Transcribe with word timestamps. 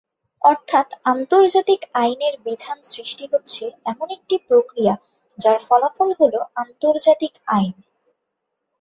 অর্থাৎ 0.41 0.87
আন্তর্জাতিক 1.05 1.81
আইনের 1.93 2.35
বিধান 2.45 2.77
সৃষ্টি 2.83 3.25
হচ্ছে 3.31 3.63
এমন 3.85 4.07
একটি 4.11 4.35
প্রক্রিয়া 4.47 4.93
যার 5.39 5.59
ফলাফল 5.67 6.09
হল 6.19 6.33
আন্তর্জাতিক 6.55 7.33
আইন। 7.49 7.75